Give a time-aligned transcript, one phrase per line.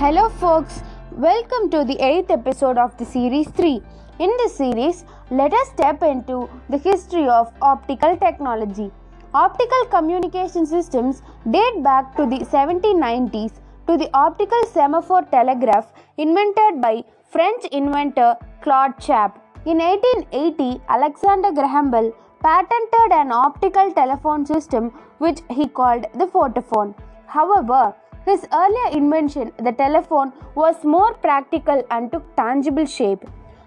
[0.00, 0.82] Hello, folks.
[1.12, 3.82] Welcome to the eighth episode of the series 3.
[4.18, 8.90] In this series, let us step into the history of optical technology.
[9.34, 17.04] Optical communication systems date back to the 1790s to the optical semaphore telegraph invented by
[17.30, 19.38] French inventor Claude Chappe.
[19.66, 22.10] In 1880, Alexander Graham Bell
[22.42, 26.94] patented an optical telephone system which he called the photophone.
[27.26, 27.94] However,
[28.24, 33.24] his earlier invention, the telephone, was more practical and took tangible shape.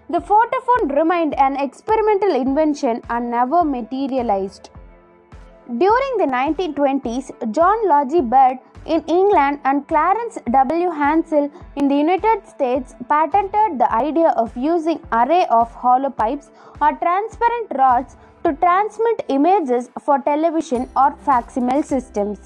[0.08, 4.70] The photophone remained an experimental invention and never materialized.
[5.66, 10.90] During the 1920s, John Logie Baird in England and Clarence W.
[10.90, 16.50] Hansell in the United States patented the idea of using array of hollow pipes
[16.82, 22.38] or transparent rods to transmit images for television or facsimile systems.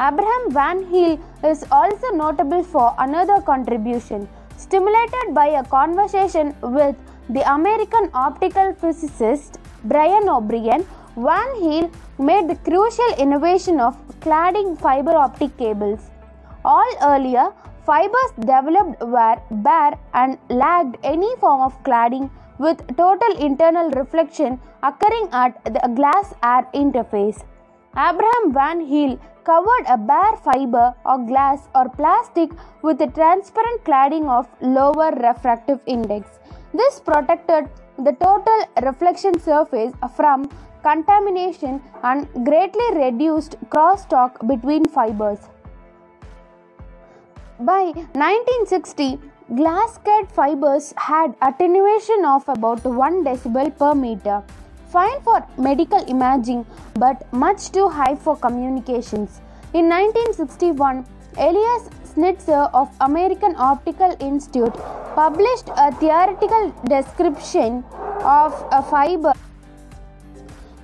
[0.00, 6.96] Abraham Van Heel is also notable for another contribution, stimulated by a conversation with
[7.28, 10.84] the American optical physicist Brian O'Brien.
[11.16, 16.10] Van Heel made the crucial innovation of cladding fiber optic cables.
[16.64, 17.52] All earlier
[17.86, 25.28] fibers developed were bare and lacked any form of cladding with total internal reflection occurring
[25.30, 27.44] at the glass air interface.
[27.96, 32.50] Abraham Van Heel covered a bare fiber or glass or plastic
[32.82, 36.26] with a transparent cladding of lower refractive index.
[36.72, 40.50] This protected the total reflection surface from
[40.82, 45.38] contamination and greatly reduced crosstalk between fibers.
[47.60, 49.20] By 1960,
[49.54, 54.42] glass clad fibers had attenuation of about 1 decibel per meter,
[54.94, 56.64] fine for medical imaging
[57.04, 59.40] but much too high for communications.
[59.72, 61.04] In 1961,
[61.36, 64.74] Elias Snitzer of American Optical Institute
[65.16, 67.82] published a theoretical description
[68.22, 69.32] of a fiber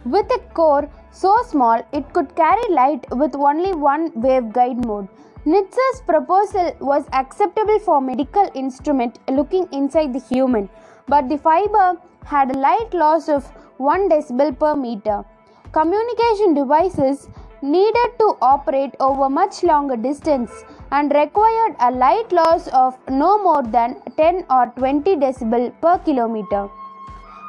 [0.05, 5.09] with a core so small it could carry light with only one waveguide mode.
[5.45, 10.69] Snitzer's proposal was acceptable for medical instrument looking inside the human,
[11.07, 13.51] but the fiber had a light loss of
[13.81, 15.25] 1 decibel per meter.
[15.73, 17.29] Communication devices
[17.63, 20.51] needed to operate over much longer distance
[20.93, 26.69] and required a light loss of no more than 10 or 20 decibel per kilometer.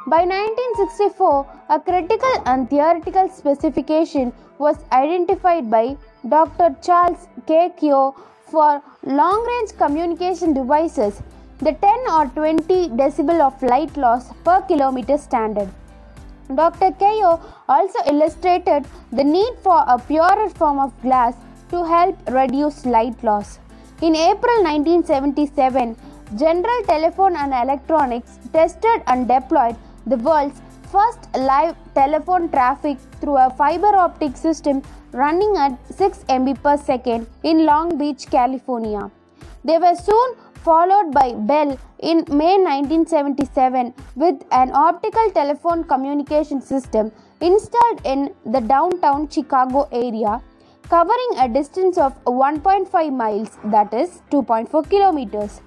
[0.06, 5.96] By 1964, a critical and theoretical specification was identified by
[6.28, 6.74] Dr.
[6.82, 7.70] Charles K.
[7.78, 8.14] Kao
[8.46, 11.22] for long range communication devices,
[11.58, 15.68] the 10 or 20 decibel of light loss per kilometer standard.
[16.56, 16.92] Dr.
[16.92, 21.34] Kao also illustrated the need for a purer form of glass
[21.70, 23.58] to help reduce light loss.
[24.00, 25.96] In April 1977,
[26.36, 29.76] General Telephone and Electronics tested and deployed
[30.06, 34.82] the world's first live telephone traffic through a fiber optic system
[35.12, 39.10] running at 6 MB per second in Long Beach, California.
[39.64, 40.34] They were soon
[40.64, 48.60] followed by Bell in May 1977 with an optical telephone communication system installed in the
[48.60, 50.40] downtown Chicago area
[50.88, 55.60] covering a distance of 1.5 miles that is 2.4 kilometers.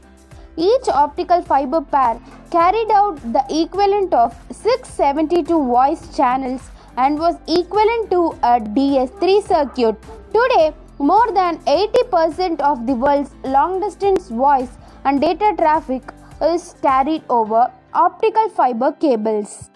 [0.55, 2.19] Each optical fiber pair
[2.51, 9.95] carried out the equivalent of 672 voice channels and was equivalent to a DS3 circuit.
[10.31, 14.69] Today, more than 80% of the world's long distance voice
[15.05, 16.03] and data traffic
[16.41, 19.69] is carried over optical fiber cables.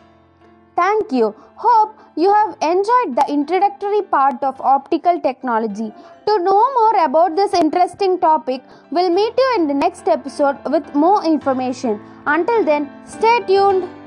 [0.76, 1.36] Thank you.
[1.56, 5.92] Hope you have enjoyed the introductory part of optical technology.
[6.28, 10.96] To know more about this interesting topic, we'll meet you in the next episode with
[10.96, 12.00] more information.
[12.26, 13.99] Until then, stay tuned.